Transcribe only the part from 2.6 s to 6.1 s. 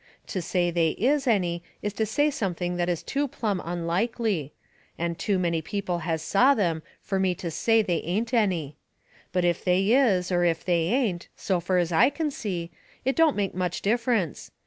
that is too plumb unlikely. And too many people